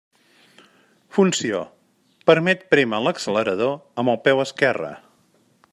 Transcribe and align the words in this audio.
Funció: 1.17 1.59
permet 2.31 2.65
prémer 2.75 3.03
l'accelerador 3.09 3.77
amb 4.05 4.15
el 4.15 4.21
peu 4.29 4.45
esquerre. 4.49 4.91